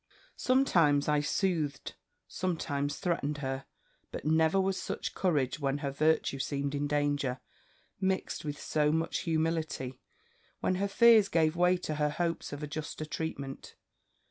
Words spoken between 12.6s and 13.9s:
a juster treatment.